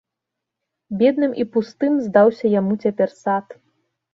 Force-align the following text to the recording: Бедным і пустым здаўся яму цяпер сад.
Бедным 1.01 1.35
і 1.45 1.47
пустым 1.57 1.93
здаўся 2.07 2.45
яму 2.59 2.73
цяпер 2.87 3.09
сад. 3.23 3.47